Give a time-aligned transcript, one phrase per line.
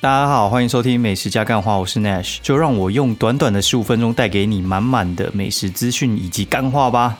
[0.00, 7.18] 大家好，欢迎收听美食加干话，我是 Nash，就让我用短短的十五分钟带给你满满的美食资讯以及干话吧。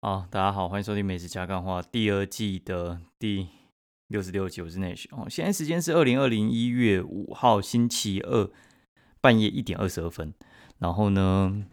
[0.00, 3.48] 好，大家好，欢迎收听美食加干话第二季的第
[4.06, 5.06] 六十六集，我是 Nash。
[5.10, 8.48] 哦，现在时间是二零二零一月五号星期二
[9.20, 10.32] 半夜一点二十二分，
[10.78, 11.64] 然后呢？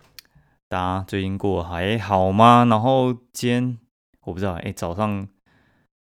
[0.69, 2.65] 大家最近过还好吗？
[2.69, 3.77] 然后今天
[4.23, 5.27] 我不知道，哎，早上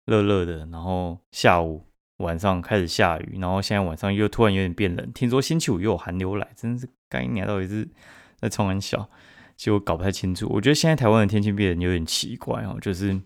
[0.05, 1.85] 热热的，然后下午
[2.17, 5.11] 晚上开始下雨，然后现在晚上又突然有点变冷。
[5.13, 7.87] 听说星期五又有寒流来，真是该年到底是
[8.37, 9.09] 在冲很小，
[9.55, 10.47] 其实我搞不太清楚。
[10.49, 13.19] 我觉得现在台湾的天气变得有点奇怪哦，就是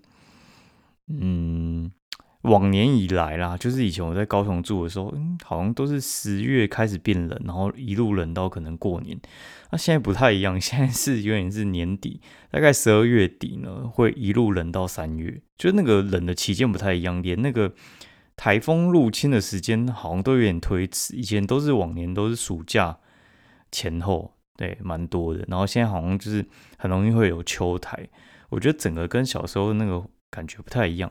[1.08, 1.92] 嗯。
[2.44, 9.18] 往年以来啦，就是以前我在高雄住的时候，嗯，好像都是十月开始变冷，然后一路冷到可能过年。
[9.72, 12.20] 那现在不太一样， 现在是有点是年底，
[12.52, 17.74] 大概十二月底呢，会一路冷到三月，就那个冷的期间不太一样，连那个
[18.36, 21.16] 台风入侵的时间好像都有点推迟。
[21.16, 22.98] 以前都是往年都是暑假
[23.72, 25.46] 前后，对，蛮多的。
[25.48, 26.46] 然后现在好像就是
[26.78, 28.10] 很容易会有秋台，
[28.50, 31.10] 我觉得整个跟小时候那个感觉不太一样。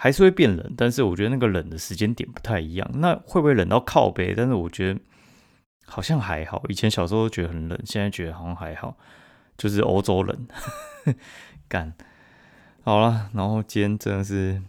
[0.00, 2.88] 还是会变冷，但是我觉得那个冷的时间点不太一样。
[2.94, 4.32] 那会不会冷到靠背？
[4.32, 5.00] 但是我觉得
[5.86, 6.62] 好像还好。
[6.68, 8.96] 以前小时候觉得很冷，现在觉得好像还好，
[9.56, 10.46] 就是欧洲冷。
[11.66, 11.92] 干
[12.82, 14.62] 好了，然后今天真的是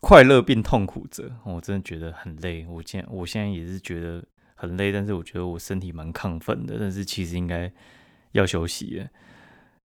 [0.00, 2.66] 快乐变痛苦者，我真的觉得很累。
[2.66, 7.70] 我现我现在也是觉得很累，但是我觉得我身体蛮亢奋的，但是其实应该
[8.32, 9.06] 要休息了。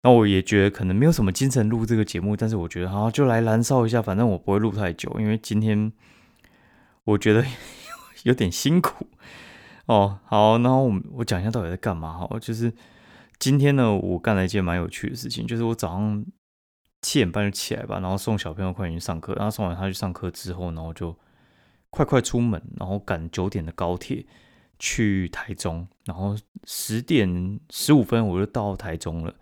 [0.02, 5.92] 那我也觉得可能没有什么精神录这个节目，但是我觉得好就来燃烧一下，反正我不会录太久，因为今天
[7.04, 7.44] 我觉得
[8.24, 9.08] 有点辛苦
[9.88, 10.20] 哦。
[10.26, 12.74] 好，然后我我讲一下到底在干嘛哈，就是
[13.40, 16.26] 今天呢，我干了一件蛮有趣的事情，就是我早上
[17.02, 21.14] 七点半就起来吧，然后送小朋友快点去上课，然后送完他去上课之后，然后就
[21.90, 24.26] 快快出门，然后赶九点的高铁
[24.78, 29.36] 去台中，然后十点十五分我就到台中了。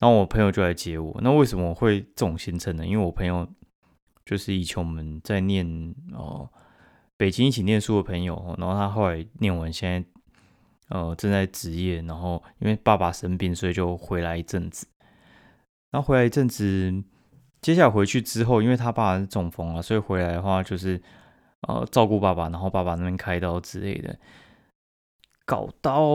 [0.00, 1.16] 然后我朋友就来接我。
[1.22, 2.84] 那为什么会这种行程呢？
[2.84, 3.46] 因为我朋友
[4.24, 6.48] 就是以前我们在念哦
[7.16, 10.08] 北京一起念书的朋友，然后他后来念完，现在
[10.88, 12.00] 呃正在职业。
[12.02, 14.86] 然后因为爸爸生病，所以就回来一阵子。
[15.90, 17.04] 然后回来一阵子，
[17.60, 20.98] 接下来回去之后，因为他爸是中风了，所以回来的话就是
[21.68, 24.18] 呃照顾爸爸，然后爸爸那边开刀之类的。
[25.44, 26.08] 搞到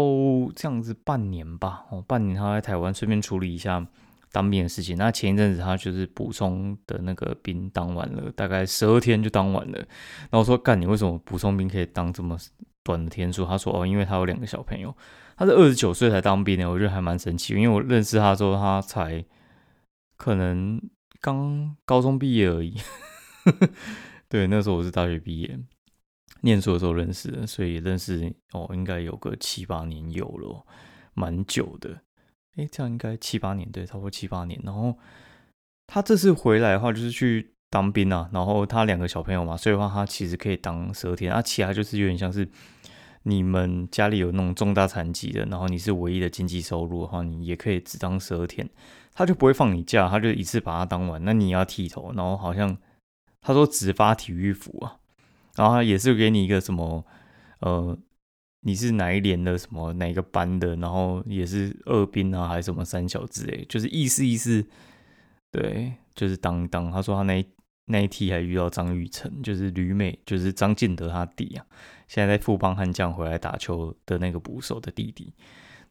[0.56, 3.86] 这样子半年吧，哦，半年他在台湾顺便处理一下
[4.32, 4.98] 当兵的事情。
[4.98, 9.78] 那前一阵子他就是补充的那个兵当完了，大概十二天就当完了。
[9.78, 12.38] 然后我说干，你为什么补充兵可以当这么
[12.84, 13.46] 短的天数？
[13.46, 14.96] 他说哦，因为他有两个小朋友，
[15.36, 17.54] 他是二十九岁才当兵的，我觉得还蛮神奇。
[17.56, 19.24] 因为我认识他之后，他才
[20.18, 20.82] 可能
[21.20, 22.76] 刚高中毕业而已。
[24.30, 25.60] 对，那时候我是大学毕业。
[26.46, 30.64] 念书的时候认识的，所以认识哦，应该有个七八年有了，
[31.16, 32.02] 蛮久的。
[32.56, 34.62] 哎，这样应该七八年，对，差不多七八年。
[34.64, 34.96] 然后
[35.88, 38.30] 他这次回来的话，就是去当兵啊。
[38.32, 41.34] 然后他两个小朋友嘛，所以的话他其实可以当十二天。
[41.34, 42.48] 啊，其他就是有点像是
[43.24, 48.70] 你们家里有那种重大残疾的，然后你是唯一的经济收入的话，你也可以只当十二天，
[49.16, 51.26] 他就不会放你假，他就一次把它当完。
[51.26, 52.78] 那你要剃头，然后好像
[53.42, 55.00] 他说只发体育服啊。
[55.56, 57.06] 然后他也是给你一个什么，
[57.60, 57.98] 呃，
[58.62, 64.66] 你是哪一年的什么哪个班的，然后也是二兵啊，还是什么三小之类，就是意思意思，
[65.52, 66.92] 对，就是当当。
[66.92, 67.46] 他说他那
[67.86, 71.66] 那一期还遇到张雨晨，就是吕美，就是张建德他弟啊，
[72.08, 75.34] 现在在富邦悍将回来打球的那个捕手的弟弟，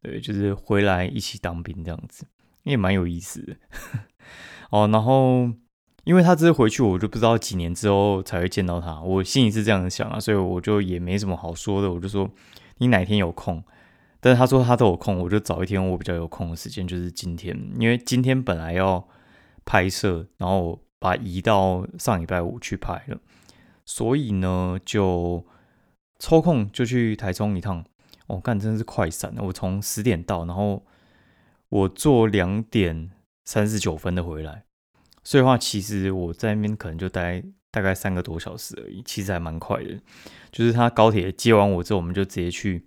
[0.02, 2.26] 对，就是回来一起当兵这样子，
[2.64, 3.56] 也蛮有意思的。
[4.70, 5.50] 哦，然后。
[6.04, 9.00] 因为他这次回去，我就不知道几年之后才会见到他。
[9.00, 11.90] 我心里是这样想啊，所以我就也没什么好说的。
[11.93, 12.31] 我就说
[12.78, 13.64] 你哪天有空，
[14.20, 17.58] 但是他说他都有空，我就找一天我比较有空的时间，就是今天。
[17.78, 19.08] 因为今天本来要
[19.64, 23.19] 拍摄，然后把移到上礼拜五去拍了，
[23.87, 25.46] 所以呢就
[26.19, 27.82] 抽空就去台中一趟。
[28.26, 30.84] 我干真的是快闪，我从十点到，然后
[31.70, 33.11] 我坐两点
[33.44, 34.63] 三十九分的回来。
[35.25, 39.99] 所以话，其实我在那边可能就待大概三个多小时而已，其实还蛮快的。
[40.53, 42.87] 就是他高铁接完我之后，我们就直接去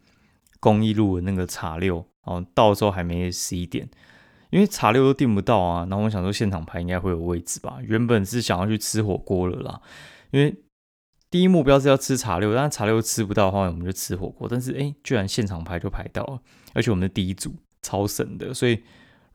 [0.59, 1.95] 公益路的那个茶六，
[2.25, 3.89] 然后到时候还没十一点，
[4.51, 5.87] 因为茶六都订不到啊。
[5.89, 7.79] 然后我想说现场排应该会有位置吧。
[7.81, 9.81] 原本是想要去吃火锅了啦，
[10.29, 10.55] 因为
[11.31, 14.47] 第一目标是要吃茶六，但茶六吃不到的话，我们就吃火锅。
[14.47, 16.39] 但是哎，居然现场排就排到了，
[16.75, 18.83] 而且我们的第一组超神的，所以。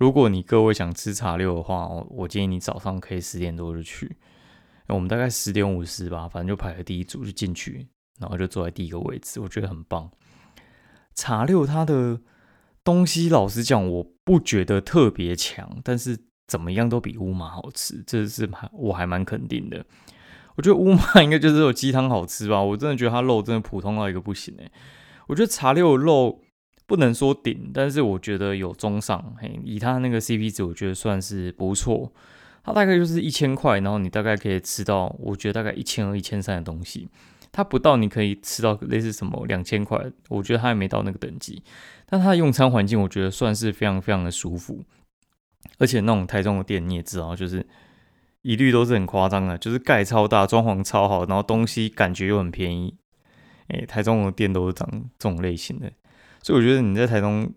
[0.02, 4.16] 如果你各位想吃茶六的话，我我建议你早上可以十点多就去。
[4.88, 7.86] 我们大概十点五十吧，反正就排了第一组就进去，
[8.18, 10.10] 然后就坐在第一个位置，我觉得很棒。
[11.14, 12.20] 茶六它的
[12.82, 16.18] 东西，老实讲，我不觉得特别强，但是
[16.48, 19.86] 怎么样都比乌马好吃，这是我还蛮肯定的。
[20.56, 24.68] 我觉得乌马应该就是有鸡汤好吃吧，我真的觉得它肉真的普通到一个不行哎。
[25.28, 26.40] 我觉得茶六肉
[26.86, 32.12] 不能说顶，但是我觉得有中上，嘿，以它那个 CP 值，我觉得算是不错。
[32.64, 37.08] 它大概就是一千块，然后你大概可以吃到，我觉得大概一千二、一千三的东西。
[37.50, 39.98] 它不到你可以吃到类似什么两千块，
[40.28, 41.62] 我觉得它还没到那个等级。
[42.06, 44.82] 但它的用餐环境，我觉得算是非常非常的舒服。
[45.78, 47.66] 而且那种台中的店你也知道，就是
[48.42, 52.96] 一律都是很夸张的，就是盖超大、装潢超好，然后东西感觉又很便宜。
[53.68, 54.88] 诶，台中的店都是长
[55.18, 55.90] 这种类型的，
[56.42, 57.52] 所以我觉得你在台中，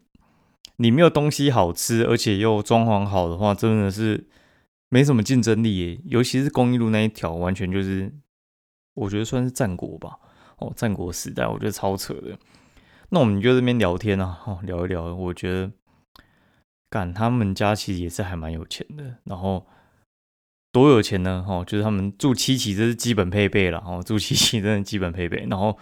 [0.78, 4.26] 你没有东西好吃，而且又装潢好的话，真的是。
[4.88, 8.10] 没什么竞争力耶，尤其是公益路那一条，完全就是
[8.94, 10.18] 我觉得算是战国吧，
[10.58, 12.38] 哦，战国时代，我觉得超扯的。
[13.10, 15.72] 那我们就这边聊天啊，哦，聊一聊，我觉得
[16.90, 19.66] 干他们家其实也是还蛮有钱的，然后
[20.72, 21.44] 多有钱呢？
[21.46, 25.46] 哦，就是他们住七期，这是基本配备了，哦，住七期真的基本配备。
[25.50, 25.78] 然后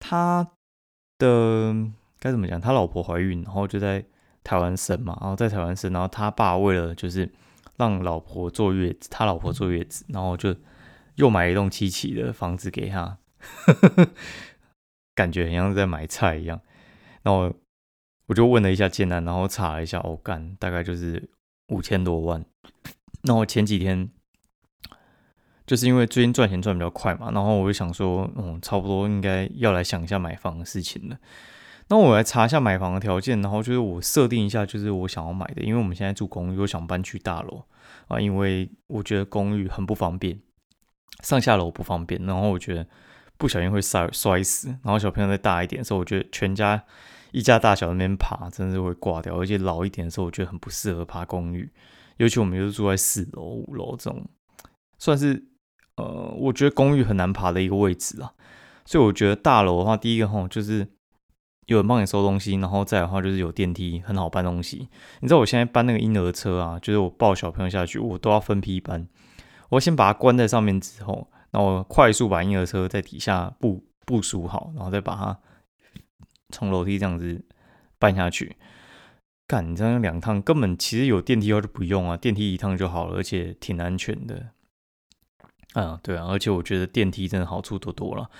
[0.00, 0.46] 他
[1.18, 1.74] 的
[2.18, 2.60] 该怎么讲？
[2.60, 4.04] 他老婆怀孕，然后就在
[4.42, 7.30] 台湾生嘛，然后在台湾生，然后他爸为了就是。
[7.78, 10.56] 让老婆坐月子，他老婆坐月子，然后就
[11.16, 13.18] 又买一栋七期的房子给他，
[15.14, 16.58] 感觉很像在买菜一样。
[17.22, 17.52] 然后
[18.28, 21.28] 我就问了一下建南，然后查了一下，哦干大概就是
[21.68, 22.42] 五千多万。
[23.24, 24.08] 那我前几天
[25.66, 31.18] 就是因为最近赚钱赚比较快嘛，然后我就想说，嗯，差不多应该要来想一下买房的事情了。
[31.88, 37.64] 那我来查一下买房的条件，然后就是我设定一下，就是我想要买的，因为我们现在住公寓，我想搬去大楼
[38.08, 40.40] 啊，因为我觉得公寓很不方便，
[41.22, 42.86] 上下楼不方便，然后我觉得
[43.36, 46.82] 不小心会摔摔死，然后小朋友再大一点的时候，我觉得全家
[47.30, 51.70] 一家大小那边爬，真的是会挂掉，而且老一点的时候，我觉得很不适合爬公寓，
[52.16, 54.26] 尤其我们又是住在四楼、五楼这种，
[54.98, 55.44] 算是
[55.96, 58.32] 呃，我觉得公寓很难爬的一个位置啊，
[58.84, 60.88] 所以我觉得大楼的话，第一个吼就是。
[61.66, 64.88] 有人帮你收东西，然后再的话就是有电梯，很好搬东西。
[65.18, 69.08] 你知道我现在搬那个婴儿车啊，就是我抱小朋友下去，我都要分批搬。
[69.70, 75.36] 我先把它关在上面之后，然后快速把婴儿车在底下部部署好，然后再把它
[76.50, 77.44] 从楼梯这样子
[77.98, 78.54] 搬下去。
[79.48, 84.50] 干，你这样两趟根本其实有电梯话就不用啊，电梯一趟就好了，而且挺安全的。
[85.82, 88.30] 啊，对啊，而且我觉得电梯真的好处多多了。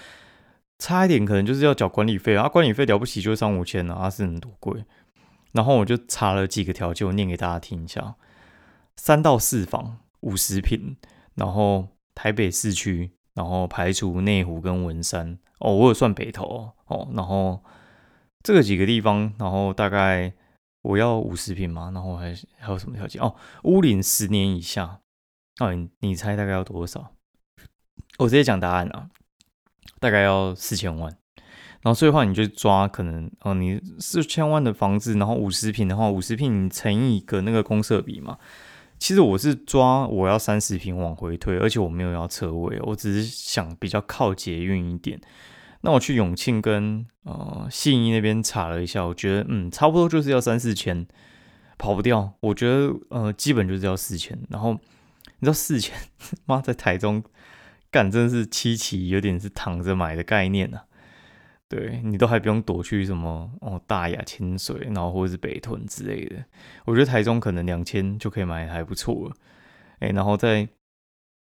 [0.79, 4.85] 差一点可能就是要缴管理费啊，管理费了不起就三五千了，啊是很多贵。
[5.53, 8.17] 然后我就查了几个条件，我念给大家听一下：
[8.97, 10.97] 三到四房，五十平，
[11.35, 17.63] 然后台北市区，然后排除内湖跟文山哦，我有算北投哦，然后
[18.43, 20.33] 这个几个地方，然后大概
[20.83, 23.35] 我要五十平嘛，然后还还有什么条件哦？
[23.65, 25.01] 屋龄十年以下，
[25.61, 27.13] 哦，你你猜大概要多少？
[28.19, 29.09] 我直接讲答案啊。
[29.99, 31.11] 大概要四千万，
[31.81, 38.37] 然后所以的话你就抓可能哦，你四千万的房子，然后五十平的话，五十平乘以一个那个公设比嘛。
[38.99, 45.19] 其实我是抓我要三十平往回推，而且我没有要车位，我只是想比较靠捷运一点。
[45.81, 51.07] 那我去永庆跟呃信义那边查了一下，我觉得嗯差不多就是要三四千，
[51.79, 52.35] 跑不掉。
[52.41, 55.97] 我觉得呃基本就是要四千，然后你知道四千
[56.45, 57.25] 妈在台中。
[57.91, 60.81] 干真是七期，有点是躺着买的概念呐。
[61.69, 66.37] 对你都还不用躲去什么哦大雅清水，然后或者是北屯之类的。
[66.85, 69.35] 我觉得台中可能两千就可以买还不错了。
[69.99, 70.69] 哎，然后再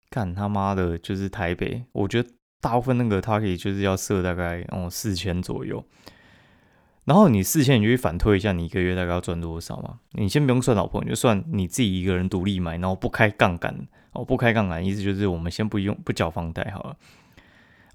[0.10, 2.30] 干他妈的，就是台北，我觉得
[2.62, 5.84] 大部分那个他可以就是要设大概哦四千左右。
[7.04, 10.00] 然后你四千，你就去反推一下，你一个月大概要赚多少嘛？
[10.14, 13.88] 你先不用算老婆，你就算你自己一个人独立买，然后不开杠杆。
[14.16, 16.98] 哦，不开杠杆，意思就是我们先不用不缴房贷好了。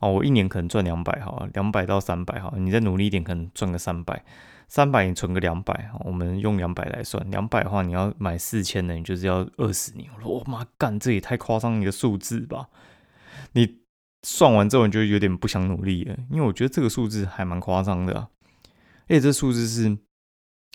[0.00, 4.24] 哦，我一年可能赚两百，好，两百到三百，好，你再努力一点，可能赚个三百，
[4.68, 10.08] 三百你存个两百，我们用两百来算，两百的话你要买四千的，你就是要二十年。
[10.16, 12.68] 我说我妈干，这也太夸张一个数字吧？
[13.52, 13.78] 你
[14.22, 18.28] 算完之后你就有点不想努力了，因为我觉得这个数字还蛮夸张的。
[19.08, 19.98] 而且这数字是，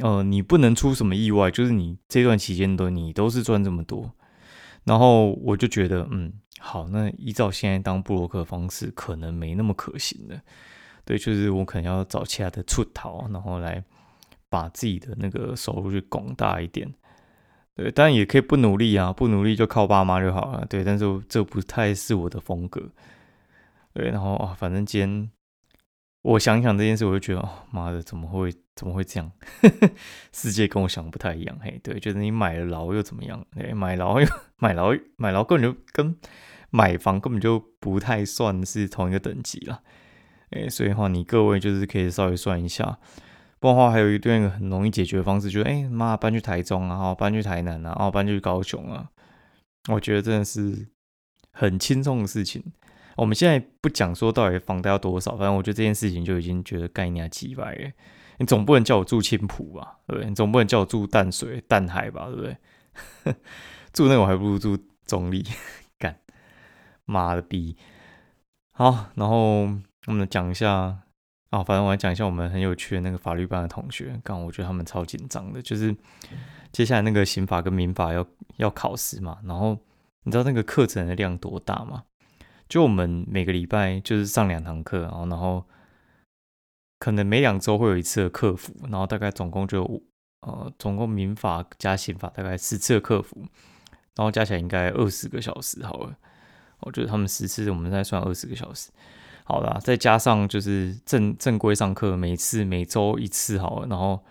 [0.04, 4.12] 呃，你不能出什么意外，就是你这段期间的你都是赚这么多。
[4.86, 10.40] 然后我就觉得，嗯，好，那依照现在当布洛克方式，可能没那么可行的。
[11.04, 13.84] 对，就是我可能要找其他的出逃，然后来
[14.50, 16.92] 把自己的那个收入去拱大一点。
[17.76, 20.66] 对，当然也可以不努力啊，不努力就靠爸妈就好了。
[20.70, 22.90] 对，但是这不太是我的风格。
[23.94, 25.32] 对，然后啊，反正今天
[26.22, 29.32] 我想想这件事，我就觉得，哦，妈的，怎么会怎么会这样？
[30.34, 31.58] 世界跟我想的不太一样。
[31.62, 33.46] 嘿，对，就是你买了牢又怎么样？
[33.56, 34.28] 哎，买牢又
[34.60, 36.16] 买牢，买牢根本就跟
[36.70, 39.82] 买房根本就不太算是同一个等级了。
[40.50, 43.00] 哎，所以的话，你各位就是可以稍微算一下。
[43.60, 49.10] 不然的话，还有一段很容易解决的方式，就是哎妈搬去台中啊，搬去台南啊，哦搬去高雄啊，
[49.90, 50.90] 我觉得真的是
[51.52, 52.62] 很轻松的事情。
[53.16, 57.92] 我们现在不讲说到底房贷要多少，反正我觉得这件事情就已经觉得概念几百了。
[58.38, 60.30] 你总不能叫我住青浦吧，对不对？
[60.30, 62.58] 你总不能叫我住淡水、淡海吧，对不对？
[63.94, 65.46] 住那我还不如住中立，
[65.98, 66.20] 干
[67.06, 67.78] 妈的逼！
[68.72, 69.62] 好，然后
[70.08, 71.00] 我们讲一下。
[71.52, 75.96] 啊，反正我来讲一下我们很有趣的那个法律班的同学，刚我觉得他们超紧张的，就是
[76.74, 78.26] 接下来那个刑法跟民法要
[78.58, 79.78] 要考试嘛，然后
[80.24, 82.04] 你知道那个课程的量多大吗？
[82.68, 85.66] 就我们每个礼拜就是上两堂课，然后然后
[87.00, 89.84] 可能每两周会有一次的客服，然后大概总共就
[90.42, 93.46] 呃总共民法加刑法大概十次的客服，
[94.16, 96.16] 然后加起来应该二十个小时好了，
[96.80, 98.90] 我觉得他们十次我们再算二十个小时。
[99.48, 104.24] 好啦，再加上就是正正规上课，每次每周一次好了，然后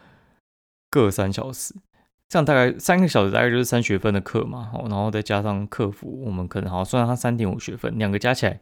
[0.90, 1.72] 各三小时，
[2.28, 8.60] 这样大概三个小时大概就是三学分的课嘛，然后再加上客服，我们可能好算它三点五学分，两个加起来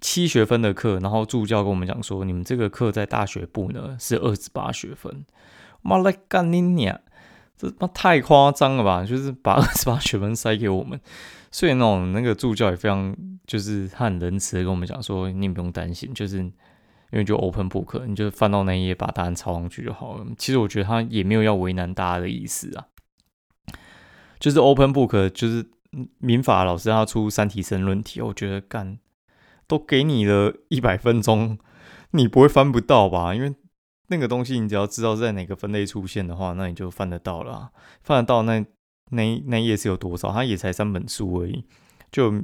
[0.00, 5.24] 七学分的课，然后助教跟我们讲说，你们这个课在大学部呢是二十八学分，
[5.82, 7.00] 妈来干你娘！
[7.56, 9.04] 这妈太夸张了吧？
[9.04, 10.98] 就是把二十八学分塞给我们，
[11.50, 13.14] 所以那种那个助教也非常，
[13.46, 16.52] 就是他很仁慈的跟我们讲说，你不用担心，就是因
[17.12, 20.26] 为就 open book，你就翻到那一页把答案抄上去就好了。
[20.38, 22.86] 其实我觉得他也没有要为难大家的意思啊，
[24.38, 25.68] 就是 open book，就是
[26.16, 28.98] 民法老师他出三题申论题，我觉得干
[29.70, 31.56] 都给你了一百分钟，
[32.10, 33.32] 你不会翻不到吧？
[33.32, 33.54] 因为
[34.08, 37.70] 那个东西，你只要知道在哪个分类出现的话，那你就翻得到了。
[38.02, 38.66] 翻得到那
[39.12, 40.32] 那那页是有多少？
[40.32, 41.64] 它也才三本书而已，
[42.10, 42.42] 就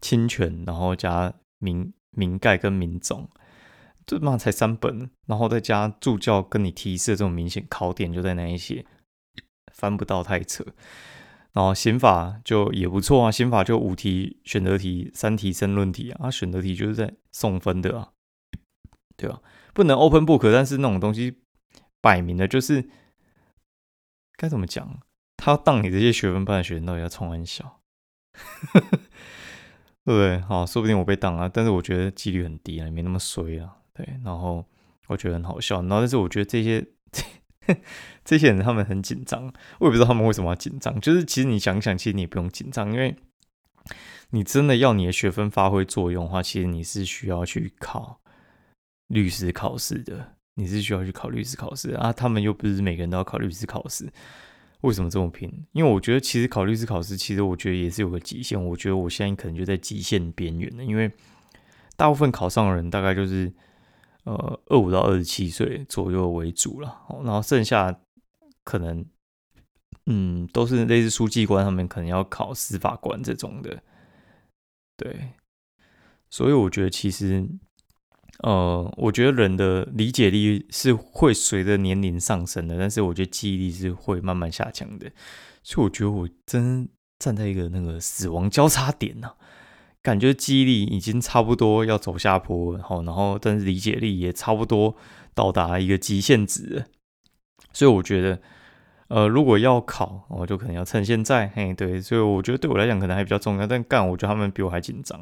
[0.00, 3.28] 侵权，然后加民民盖跟民种，
[4.06, 8.86] 这嘛才三本，然后再加助教跟你提示这种明显考点就在那一些，
[9.74, 10.64] 翻不到太扯。
[11.52, 18.10] 然后刑法就也不错啊，刑法就五题选择题，三题申论题啊，选择题就是在送分的啊，
[19.16, 19.40] 对吧？
[19.74, 21.38] 不能 open book，但是那种东西
[22.00, 22.88] 摆明的就是
[24.36, 25.00] 该怎么讲？
[25.36, 27.80] 他要当你这些学分班的学生到底要冲很小，
[28.72, 28.80] 对
[30.04, 30.38] 不对？
[30.40, 33.76] 好，说不定我被当啊，但是我觉得几率很低啊，没那么衰啊。
[33.92, 34.64] 对，然后
[35.08, 36.86] 我觉得很好笑，然后但是我觉得这些
[38.30, 41.00] 这些人他们很紧张，我也不知道他们为什么要紧张。
[41.00, 43.16] 就是其实你想想，其实你不用紧张，因为
[44.30, 48.20] 你真的要你的学分发挥作用的话，其实你是需要去考。
[49.08, 52.12] 律师考试的，你是需要去考律师考试啊？
[52.12, 54.08] 他们又不是每个人都要考律师考试，
[54.82, 55.52] 为什么这么拼？
[55.72, 58.64] 因为我觉得其实考律师考试，其实我觉得也是有个极限。
[58.64, 61.10] 我觉得我现在可能就在极限边缘了，因为
[61.96, 63.52] 大部分考上的人大概就是
[64.22, 67.92] 呃二五到二十七岁左右为主了，然后剩下
[68.70, 69.04] 可能
[70.06, 73.82] 嗯都是类似书记官，他们可能要考司法官这种的，
[74.96, 75.34] 对，
[76.30, 77.48] 所以我觉得其实。
[78.42, 85.12] 呃，我觉得人的理解力是会随着年龄上升的，但是我觉得记忆力是会慢慢下降的。
[85.62, 89.34] 所以我觉得我真站在一个那个死亡交叉点呢，
[90.00, 94.96] 感觉记忆力已经差不多要走下坡，然后，然后，但是理解力也差不多
[95.34, 96.86] 到达一个极限值。
[97.74, 98.40] 所以我觉得，
[99.10, 103.66] 呃，如果要考，我就可能要趁现在，嘿，对，所以我觉得对我来讲可能还比较重要。
[103.66, 105.20] 但干，我觉得他们比我还紧张。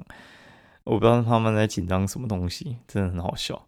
[0.85, 3.66] 我不知道他们在紧张什么东西，真的很好笑。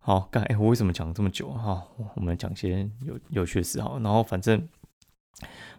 [0.00, 1.82] 好，干哎，我为什么讲这么久哈？
[2.14, 3.98] 我们讲些有有趣的事哈。
[4.02, 4.68] 然后反正，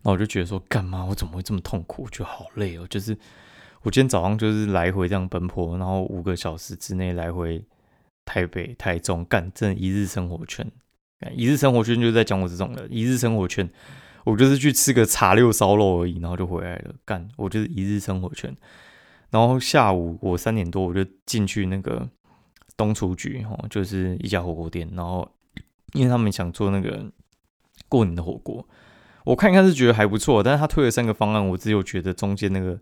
[0.02, 2.06] 那我就觉得说，干嘛我怎么会这么痛苦？
[2.06, 2.88] 我觉得好累哦。
[2.90, 3.16] 就是
[3.84, 7.64] 我今天早上就是来回这样奔波，然后五个小时之内来回
[8.26, 10.72] 台北、台中，干真一日生活圈。
[11.36, 13.70] 一日生活圈就在讲我这种的，一日生活圈，
[14.24, 16.94] 我就是去吃个茶六烧肉而已，然后就回来了。
[17.06, 18.56] 干，我就是一日生活圈。
[19.30, 22.08] 然后下午我三点多我就进去那个
[22.78, 24.88] 东厨局哦，就是一家火锅店。
[24.94, 25.28] 然后
[25.94, 27.12] 因为他们想做那个
[27.90, 28.68] 过年的火锅，
[29.26, 30.44] 我看一看是觉得还不错。
[30.44, 32.80] 但是他推了三个方案，我只有觉得中间那个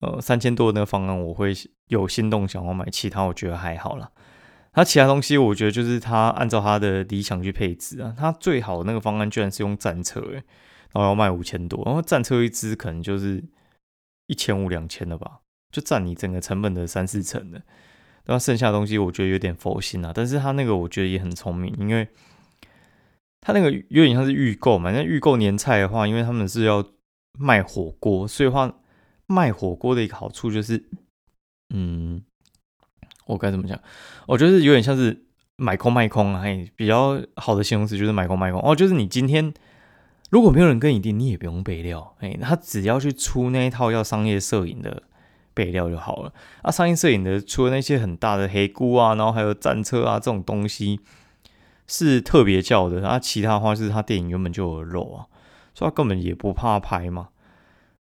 [0.00, 1.54] 呃三千多的那个方案我会
[1.86, 4.10] 有心动想要买，其他我觉得还好啦。
[4.72, 8.14] 他其他东西我觉得就是他按照他的理想去配置啊。
[8.16, 10.42] 他最好的那个方案居然是用战车，诶，
[10.92, 13.44] 然后要卖五千多，然后战车一支可能就是
[14.28, 17.62] 一千五两千的吧，就占你整个成本的三四成的。
[18.24, 22.08] 那剩下的东西我觉得有点佛心啊，但是他那个我觉得也很聪明，因为
[23.42, 24.90] 他那个有点像是预购嘛。
[24.90, 26.82] 那预购年菜的话，因为他们是要
[27.38, 28.72] 卖火锅，所以话
[29.26, 30.82] 卖火锅的一个好处就是，
[31.74, 32.22] 嗯。
[33.32, 33.78] 我该怎么讲？
[34.26, 35.24] 我觉得有点像是
[35.56, 38.76] 买空卖空啊，嘿，比较好的形容词就是买空卖空哦。
[38.76, 39.52] 就是你今天
[40.30, 45.02] 如果没有人跟你订，你也不用备料，哎，他只要去出那一套要商业摄影的
[45.54, 46.32] 备料就好了。
[46.62, 51.00] 啊，商业摄影的除了那些很大的黑菇啊，然后还有战车啊这种东西
[51.86, 55.26] 是特别叫的，啊，其他的话是他电影原本就有肉啊，
[55.74, 57.28] 所以他根本也不怕拍嘛。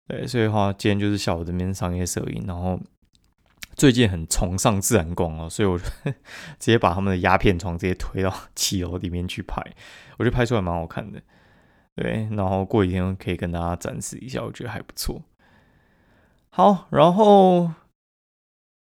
[0.06, 2.78] 对，所以话今天就是下午这边商业摄影，然后。
[3.80, 5.84] 最近很崇尚自然光哦， 所以我就
[6.60, 9.58] 直接把他们的鸦片床直接推到七楼里面去拍，
[10.18, 11.18] 我觉得拍出来蛮好看的。
[11.96, 15.22] 对，然后过几天可以跟大家展示一下，我觉得还不错。
[16.50, 17.72] 好，然后，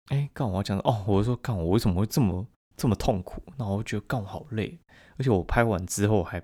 [0.09, 3.41] 哎，干我要讲哦，我说干我为什么会这么这么痛苦？
[3.57, 4.81] 然后我觉得干我好累，
[5.17, 6.43] 而且我拍完之后还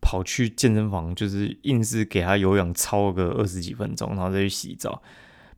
[0.00, 5.00] 跑去健身房，就是硬是给他有氧操个二十几分钟，然后再去洗澡。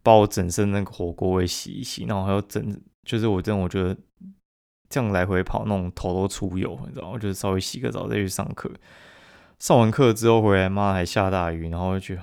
[0.06, 3.96] 把我整身那个火锅味洗一洗，然后还有整，就是我这种我觉得
[4.88, 7.18] 这样来回跑，那种头都出油，你知道吗？
[7.18, 8.70] 就是稍微洗个澡再去上课。
[9.58, 12.22] 上完课之后回来，妈还下大雨，然后就觉得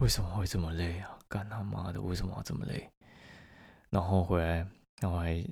[0.00, 1.16] 为什么会这么累啊？
[1.28, 2.90] 干他妈的，为什么要这么累？
[3.90, 4.66] 然后回来，
[5.00, 5.44] 然后还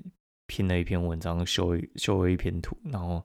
[0.49, 3.25] 拼了一篇文章，修一修了一篇图，然后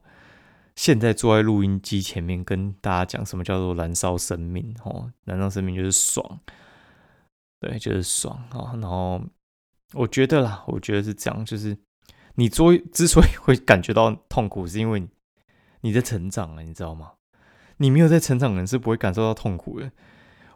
[0.76, 6.38] 现在坐在录音机前面跟大家讲什么叫做燃烧生命哦，燃烧生命就是爽。
[7.68, 8.72] 对，就是爽啊！
[8.80, 9.20] 然后
[9.94, 11.76] 我觉得啦，我觉得是这样，就是
[12.36, 15.08] 你做 之所以会感觉到痛苦，是因为
[15.80, 17.12] 你在成长了，你知道吗？
[17.78, 19.90] 你没有在成长，人是不会感受到痛苦的。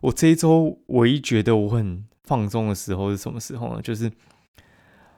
[0.02, 3.82] 我这一周唯一觉得我很放松的时候是什么时候呢？
[3.82, 4.10] 就是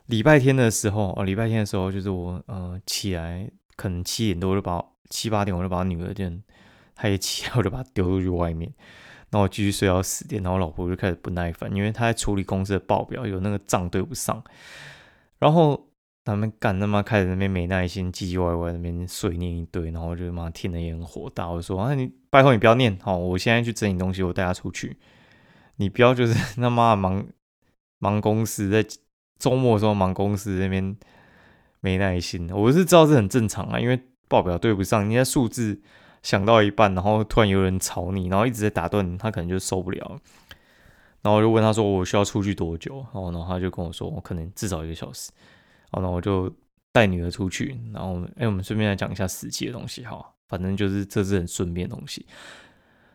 [0.06, 6.42] 礼拜天的时候哦，礼拜天的时候，就是我呃起来可能七点多，我就把七八点我就把女儿电，
[6.94, 8.72] 她一起来我就把她丢出去外面。
[9.32, 14.44] 然后我继续睡到十点，然后老婆就开始不耐烦，因为她在处理公司的报表，有那个账对不上。
[15.38, 15.88] 然后
[16.22, 24.98] 他们干他妈开始那边没耐心，唧唧歪歪那边碎念一堆，然后我就妈听得也很火大，我说啊你拜托你不要念，好，我现在去整理东西，我带他出去，
[25.76, 27.26] 你不要就是他妈忙
[28.00, 28.86] 忙公司，在
[29.38, 30.94] 周末的时候忙公司那边
[31.80, 35.80] 没耐心，我是知道是很正常啊，因为报表对不上，你在数字。
[36.22, 40.20] 想到一半，然后突然有人吵你，然后一直在打断，他可能就受不了。
[41.20, 45.30] 然后我就问他说：“我需要出去多久？”然后，然后他就跟我说：“我可能至少一个小时。”
[45.92, 46.52] 好，那我就
[46.92, 47.78] 带女儿出去。
[47.92, 50.24] 然后，哎，我们顺便来讲一下实际的东西哈。
[50.48, 52.26] 反正就是这是很顺便的东西。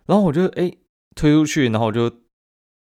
[0.06, 0.72] 然后我就哎
[1.16, 2.10] 推出去，然后我就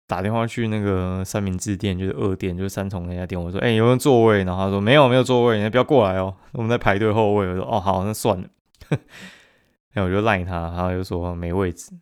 [0.06, 3.42] 打电话去那个三明治店，就是二店，就是三重那家店。
[3.42, 8.48] 我说：“哎，有没有座位？”然后他说：“没有，没有座位，你不要过来哦，我们在排队后位。”我说：“哦，好，那算了。”
[9.94, 11.92] 然后我就赖他，他就说没位置。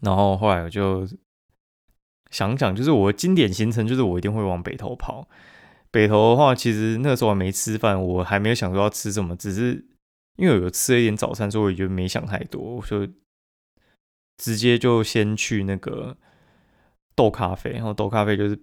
[0.00, 1.06] 然后后来我就
[2.30, 5.28] 想想，就是我经典行程，就是我一定会往北头跑。
[5.90, 9.84] 北头的话，其实那时候还没吃饭，我还没有想说要吃什么，只是
[10.36, 13.06] 因为有吃了一点早餐，所以我就没想太多，我就
[14.38, 16.16] 直接就先去那个
[17.14, 17.72] 豆咖啡。
[17.72, 18.58] 然后豆咖啡就是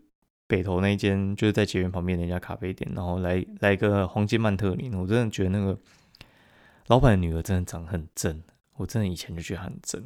[0.48, 2.91] 北头那间，就是在捷园旁边的一家咖啡店。
[2.96, 5.78] 然后来来一个黄金曼特林，我真的觉得那个。
[6.88, 8.43] 老板的女儿真的长得很正，
[8.76, 10.04] 我真的以前就觉得很正，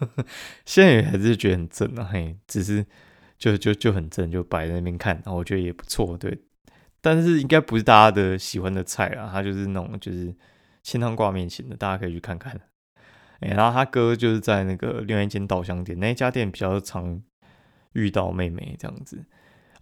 [0.64, 2.08] 现在也还是觉得很正啊。
[2.10, 2.86] 嘿，只是
[3.36, 6.42] 就就就很正，就摆在那边看，然后我觉得也不错，对。
[7.02, 10.34] 但是应该不是大家的喜欢的菜啊，他就是那种就是
[10.82, 12.58] 清汤挂面型的，大家可以去看看。
[13.40, 17.22] 哎，然后他哥就是在那个另外一间稻香店，那一家店比较常
[17.92, 19.24] 遇到妹妹这样子。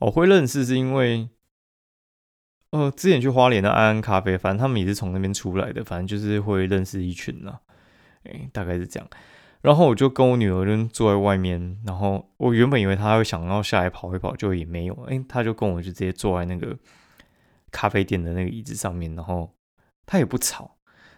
[0.00, 1.28] 我会认识是因为。
[2.74, 7.60] 呃，之前去花莲的安安咖啡，反正他们也是从那边出来的，反正就是会认识一群啦，
[8.24, 9.08] 哎，大概是这样。
[9.60, 16.76] 然后我就跟我女儿就坐在外面，然后我原本以为她会想要下来跑一跑，就也没有，哎，她就跟我就直接坐在那个
[17.70, 19.54] 咖啡店的那个椅子上面，然后
[20.04, 20.74] 她也不吵，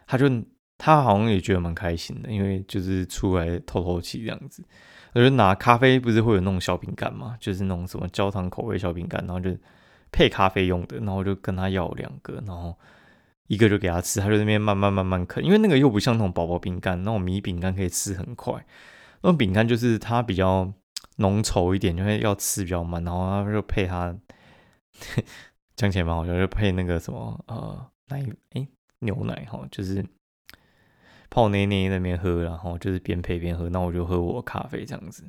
[0.06, 0.28] 她就
[0.76, 4.62] 她好像也觉得蛮开心的，因为就是出来透透气这样子。
[5.14, 9.56] 我就拿咖啡，不是会有那种小饼干嘛，就是那种什么焦糖口味小饼干，然后就。
[10.12, 12.74] 配咖啡用的，然后我就跟他要两个，然后
[13.48, 18.54] 一个就给他吃，他就那边慢慢慢慢啃，因为那个又不像那种薄薄饼干，那种米饼干可以吃很快，
[19.22, 20.72] 那种饼干就是它比较
[21.16, 24.16] 浓稠一点，就会要吃比较慢，然后他就配他
[25.76, 28.66] 讲起来蛮好笑，就配那个什么呃奶哎
[29.00, 30.04] 牛奶哈，就是
[31.28, 35.24] 泡奶奶那边喝，然后就是边配边喝，那我就喝我咖啡这样子。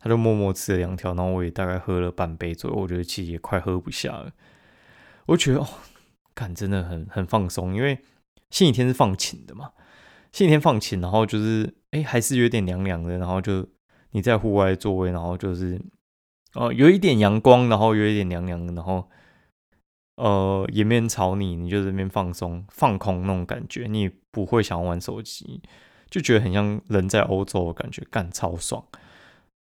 [0.00, 4.32] 他就默默吃了两条，然后我也大概喝了半杯左右，我觉得其实也快喝不下了。
[5.26, 5.68] 我觉得哦，
[6.34, 7.98] 感真的很很放松，因为
[8.48, 9.72] 星期天是放晴的嘛，
[10.32, 13.68] 星期天放晴，然后就是哎还是有点凉凉的，然后就
[14.12, 15.78] 你在户外座位，然后就是
[16.54, 19.08] 哦有一点阳光，然后有一点凉凉的，然后
[20.16, 25.60] 呃也没人吵你，你就这边放松放空那种感觉，你也不会想要玩手机，
[26.08, 28.82] 就觉得很像人在欧洲的感觉，干超爽。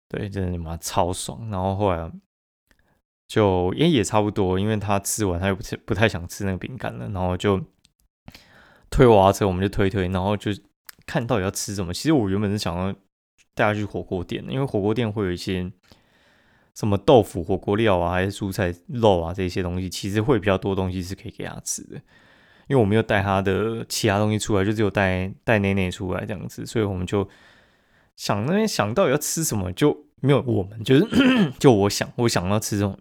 [0.08, 1.50] 对，真的你妈超爽。
[1.50, 2.10] 然后后来
[3.26, 7.60] 就也也差不多，因为他吃完他又不吃不太想吃那个饼干了，然后就
[8.88, 10.52] 推娃娃车，我们就推推，然后就
[11.06, 11.92] 看到底要吃什么。
[11.92, 12.92] 其实我原本是想要
[13.52, 15.72] 带他去火锅店，因为火锅店会有一些
[16.76, 21.96] 什么豆腐火锅料啊，还是蔬菜肉啊这些东西，其实会比较多东西是可以给他吃的。
[22.68, 27.28] 因为我没有带他的其他东西出来，就只有带带奶奶出来这样子，所以我们就。
[28.16, 31.06] 想那边想到底要吃什么就没有我们就是
[31.60, 32.98] 就我想我想要吃这种，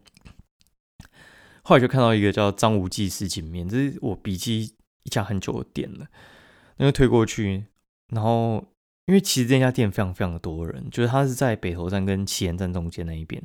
[1.63, 4.73] 后来就看到一个叫张无忌石锦面，这是我笔记
[5.03, 6.05] 一家很久的店了，
[6.77, 7.63] 那就推过去，
[8.09, 8.61] 然后
[9.05, 13.41] 因为其实这家店非常非常的多人，就是他是在北投站跟七贤站中间那一边，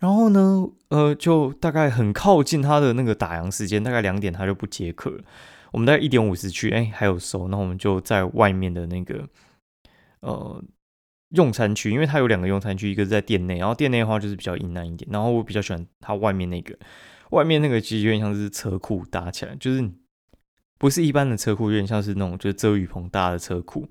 [0.00, 5.22] 然后呢，呃，就大概很靠近他的那个打烊时间，大概两点他就不接客了，
[5.72, 9.28] 我们大概一点五十去，哎，还有收，那我们就在外面的那个。
[10.20, 10.62] 呃，
[11.30, 15.08] 用餐区，因为它有两个用餐区，一个是在店内，然后店内的话就是比较阴暗一点。
[15.12, 16.76] 然后我比较喜欢它外面那个，
[17.30, 19.88] 外面那个其实有点像是车库搭起来，就是
[20.78, 23.88] 不是一般的车库，有点像是那种就是遮雨棚搭的车库。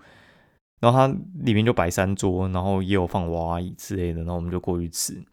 [0.79, 5.23] 然后它里面就摆三桌，然后也有放娃娃椅之类的，然后我们就过去吃，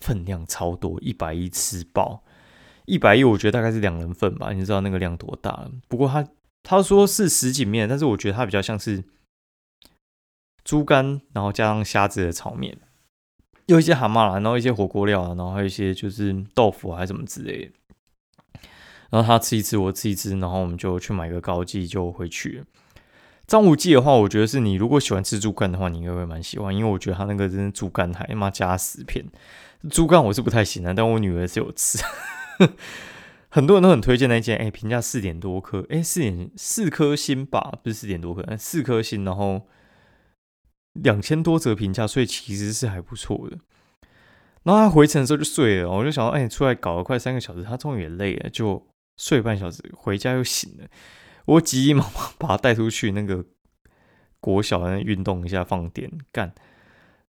[0.00, 2.22] 分量超多，一百一吃饱，
[2.86, 5.70] 一百一我觉得大概是两人份吧，你知道那个量多大了。
[5.88, 6.26] 不过他
[6.62, 9.04] 他说是什锦面，但是我觉得它比较像是。
[10.68, 12.76] 猪肝，然后加上虾子的炒面，
[13.64, 17.72] 有一些蛤蟆啦，然后一些火锅料啊，然后还有一些就是豆腐还是什么之类的。
[19.08, 22.64] 然后他吃一吃，我吃一吃，然后我们就去买个高记就回去了。
[23.46, 29.24] 张无忌的话，我觉得是你如果喜欢吃猪肝的话，你应该会蛮喜欢，因为我觉得他那个真的猪肝还妈加十片。
[29.88, 31.98] 猪肝我是不太行的，但我女儿是有吃。
[33.48, 39.62] 很多人都很推荐那间，哎，评价四点多颗，哎，四点四颗星吧，不是四点多颗，四颗星，然后。
[41.02, 43.58] 两千多折评价，所以其实是还不错的。
[44.64, 50.86] 然后他回程的时候就睡了，我就想到，哎，出来搞了快三个小时，他终于也累了，就睡半小时，回家又醒了。
[51.46, 53.44] 我急急忙忙把他带出去那个
[54.40, 56.52] 国小那运动一下，放电干，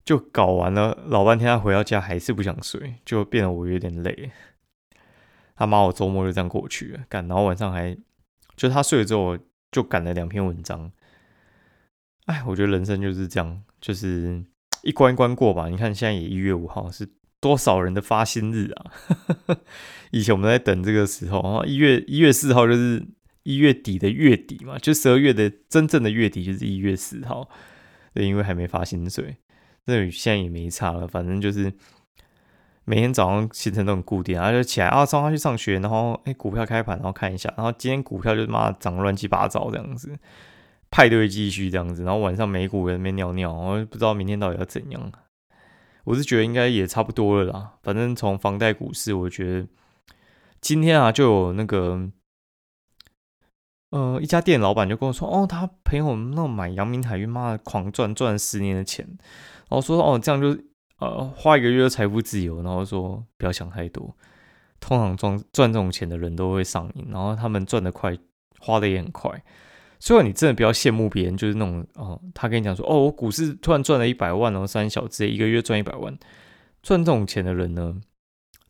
[0.04, 4.32] 就搞完了老半天，他回到家还是不想睡，就变得我有点累。
[5.54, 7.96] 他妈，我周末就这样过去了，干，然后晚上还
[8.56, 9.38] 就他睡了之后，
[9.70, 10.90] 就赶了两篇文章。
[12.28, 14.44] 哎，我觉得人生就是这样，就是
[14.82, 15.68] 一关一关过吧。
[15.70, 17.08] 你看现在也一月五号，是
[17.40, 18.92] 多少人的发薪日啊？
[20.12, 23.02] 以前我们在等这个时候啊，一月一月四号就是
[23.44, 27.48] 一月底的月底嘛，就十二月的真正的月底就是一月四号。
[28.12, 29.38] 对，因为还没发薪水，
[29.86, 31.08] 那现在也没差了。
[31.08, 31.72] 反正就是
[32.84, 40.14] 每天早上行程都很固定，然后就起来啊，早上去上学，然后哎股票开盘，然后看一下，然后今天股票就妈涨乱七八糟这样子。
[40.90, 45.12] 派对继续这样子，然后晚上美股在那边尿尿，我不知道明天到底要怎样。
[46.04, 47.74] 我是觉得应该也差不多了啦。
[47.82, 49.68] 反正从房贷股市，我觉得
[50.60, 52.10] 今天啊就有那个，
[53.90, 59.06] 呃，一家店老板就跟我说，哦，他朋友那买阳明海运，妈的狂赚，赚了十年的钱。
[59.68, 60.58] 然后说，哦，这样就
[60.98, 62.62] 呃花一个月就财富自由。
[62.62, 64.16] 然后说不要想太多，
[64.80, 68.16] 通常赚赚这种钱的人都会上瘾，然后他们赚的快，
[68.58, 69.44] 花的也很快。
[70.00, 76.16] 所以你真的不要羡慕别人，就是那种哦，他跟你讲说，哦，我股市突然赚了一百万哦，三小直接一个月赚一百万，
[76.82, 78.00] 赚这种钱的人呢，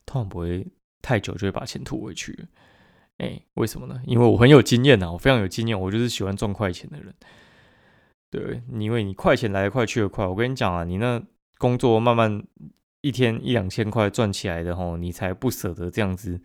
[0.07, 0.67] 通常不会
[1.03, 2.47] 太久就会把钱吐回去。
[3.19, 4.01] 哎，为什么呢？
[4.07, 7.13] 因为我很有经验呐，我非常有经验，我就是喜欢赚快钱的人。
[8.31, 11.23] 对，因为你快钱来得快去得快，我跟你讲啊，你那
[11.59, 12.43] 工作慢慢
[13.01, 16.41] 一天一两千块赚起来的吼，你才不舍得这样子。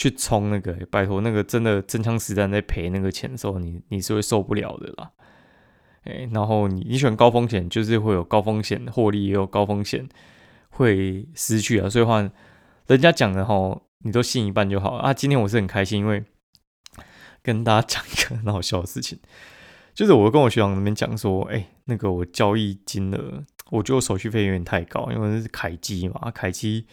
[0.00, 5.10] 去冲那个，拜托那个真的真枪实弹在赔那个钱的时候，你你是会受不了的啦。
[6.04, 10.08] 哎，然后你你选高风险，就是会有高风险获利，也有高风险
[10.70, 11.90] 会失去啊。
[11.90, 12.26] 所以话，
[12.86, 15.12] 人家讲的哈，你都信一半就好啊。
[15.12, 16.24] 今天我是很开心，因为
[17.42, 19.18] 跟大家讲一个很好笑的事情，
[19.92, 26.86] 就是我跟我学长那边讲说，哎，那个我交易金额，我觉得我手续费有点太高，因为是凯基嘛，凯基。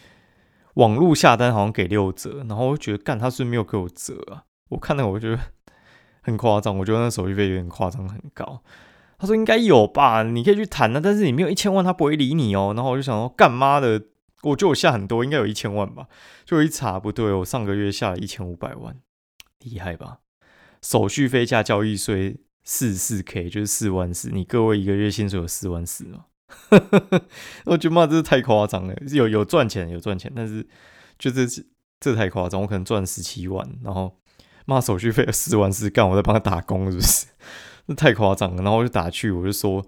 [0.77, 5.39] 网络下单好像给六折，然后我就觉得干他是没有给我折啊，我看到我觉得
[6.21, 8.61] 很夸张，我觉得那手续费有点夸张很高。
[9.17, 12.73] 他说应该有吧，你可以去谈啊，但是你没有一千万，他不会理你哦。
[12.75, 14.03] 然后我就想说，干妈的，
[14.43, 16.05] 我觉得我下很多，应该有一千万吧。
[16.45, 18.95] 就一查不对，我上个月下了一千五百万，
[19.61, 20.19] 厉害吧？
[20.83, 26.25] 手续费加交易税四四 K 就是四万四，你各位一个月薪水有四万四吗？
[27.65, 30.65] 我觉得妈这是太夸张了，有有赚钱有赚钱，但是
[31.19, 31.45] 就这
[31.99, 34.17] 这太夸张，我可能赚十七万，然后
[34.65, 37.27] 妈手续费四万四，干我在帮他打工是不是？
[37.87, 39.85] 那太夸张了，然后我就打去，我就说，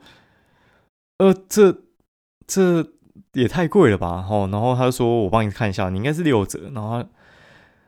[1.18, 1.82] 呃，这
[2.48, 2.94] 这
[3.34, 6.98] 也太贵了吧，吼，然后他就说我帮你看一下，你应该是六折，然后，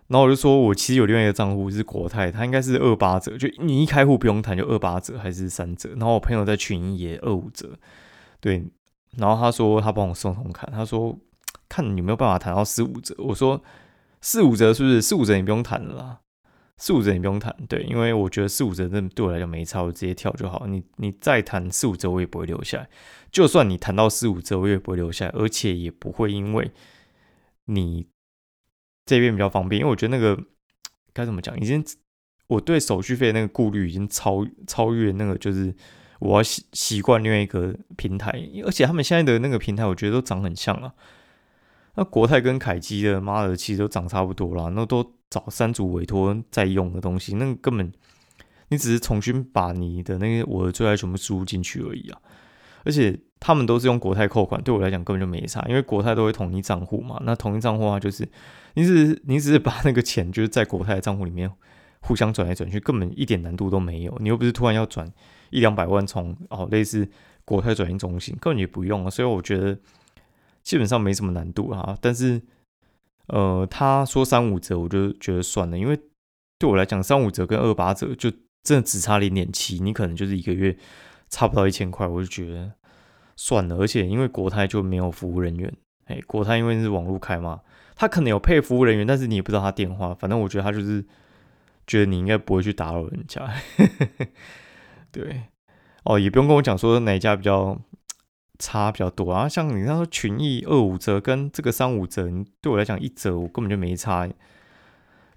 [0.08, 7.80] 然后我就说我其实有另外一个账户是国泰，他应该是二八折，就你一开户不用谈就二八折还是三折，然后我朋友在群也二五折，
[8.42, 8.66] 对，
[9.16, 11.18] 然后他说他帮我送送看，他说
[11.70, 13.64] 看有没有办法谈到四五折，我说
[14.20, 16.20] 四五折是不是四五折你不用谈了啦。
[16.78, 20.66] 四五折你不用谈，对，因为我觉得四五折那对我来讲没差，我直接跳就好。
[20.66, 22.90] 你你再谈四五折，我也不会留下来。
[23.32, 26.72] 就算你谈到四五折，我也不会留下来，而且也不会因为
[27.66, 28.08] 你
[29.06, 30.44] 这边比较方便，因为我觉得那个
[31.14, 31.86] 该怎么讲，已经
[32.48, 35.72] 我对手续费那个顾虑已经超超越那个，就是
[36.22, 38.32] 我要习习惯另外一个平台，
[38.64, 40.94] 而且他们现在的那个平台，我觉得都长很像啊。
[41.96, 47.92] 那国泰跟凯基的，妈的，其实都长差不多啦，那都找三组委托在用的东西，那根本
[48.70, 52.22] 你只是重新把你的那个我的最爱全部输入进去而已啊。
[52.84, 57.20] 而且他们都是用国泰扣款，对我来讲根本就没差，因为国泰都会统一账户嘛。
[57.26, 58.28] 那统一账户啊，就是
[58.76, 61.52] 你只你只是把那个钱就是在国泰的账户里面
[62.02, 64.16] 互相转来转去，根本一点难度都没有。
[64.20, 65.12] 你又不是突然要转
[65.52, 67.08] 一两百万从哦类似
[67.46, 69.10] 国泰转运中心，根本也不用啊。
[69.12, 69.78] 所以我觉得。
[70.64, 72.40] 基本上没什么难度啊，但是，
[73.26, 76.00] 呃，他说三五折，我就觉得算了，因为
[76.60, 78.30] 对我来讲，三五折跟二八折就
[78.62, 80.78] 真的只差零点七，你可能就是一个月
[81.30, 82.74] 差不到一千块，我就觉得
[83.36, 83.76] 算了。
[83.78, 85.74] 而且因为国泰就没有服务人员，
[86.06, 87.62] 哎，国泰因为是网络开嘛，
[87.96, 91.04] 他可能有配服务人员，但是你也不知道他电话，反正我觉得他就是
[91.88, 93.52] 觉得你应该不会去打扰人家，
[95.12, 95.44] 对，
[96.04, 97.80] 哦，也不用跟我讲说哪一家比较。
[98.64, 102.30] 差比较多啊，像你刚说群益二五折跟这个三五折，
[102.62, 104.30] 对我来讲一折我根本就没差。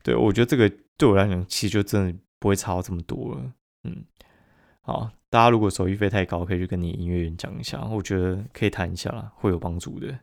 [0.02, 3.52] 对我觉得这个对我来讲其实就真的不会差到这么多了。
[3.84, 4.04] 嗯，
[4.82, 10.18] 好，大家如果手续费太高，可以去跟你音乐员讲一下，我觉得可以谈一下啦，会有帮助的。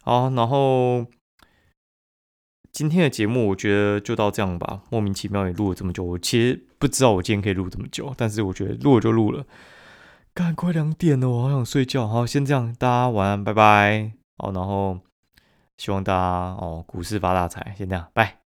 [0.00, 1.04] 好，然后
[2.74, 4.82] 今天的节目我觉得就到这样吧。
[4.90, 9.46] 莫名其妙也录了这么久，我其实不知道我今天可以录这么久，但是我觉得录了就录了。
[10.34, 12.08] 赶快两点了，我好想睡觉。
[12.08, 14.10] 好，先这样，大家晚安，拜拜。
[14.36, 14.98] 好，然后
[15.76, 16.20] 希望大家
[16.60, 17.72] 哦，股市发大财。
[17.78, 18.43] 先这样，拜。